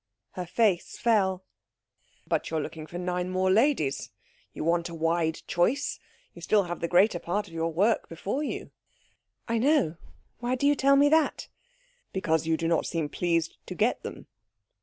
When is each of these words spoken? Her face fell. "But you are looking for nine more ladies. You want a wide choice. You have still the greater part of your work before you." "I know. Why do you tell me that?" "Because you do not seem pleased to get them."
Her 0.31 0.47
face 0.47 0.97
fell. 0.97 1.43
"But 2.25 2.49
you 2.49 2.57
are 2.57 2.59
looking 2.59 2.87
for 2.87 2.97
nine 2.97 3.29
more 3.29 3.51
ladies. 3.51 4.09
You 4.51 4.63
want 4.63 4.89
a 4.89 4.95
wide 4.95 5.43
choice. 5.45 5.99
You 6.33 6.39
have 6.39 6.43
still 6.43 6.63
the 6.75 6.87
greater 6.87 7.19
part 7.19 7.47
of 7.47 7.53
your 7.53 7.71
work 7.71 8.09
before 8.09 8.41
you." 8.41 8.71
"I 9.47 9.59
know. 9.59 9.97
Why 10.39 10.55
do 10.55 10.65
you 10.65 10.73
tell 10.73 10.95
me 10.95 11.07
that?" 11.09 11.49
"Because 12.13 12.47
you 12.47 12.57
do 12.57 12.67
not 12.67 12.87
seem 12.87 13.09
pleased 13.09 13.57
to 13.67 13.75
get 13.75 14.01
them." 14.01 14.25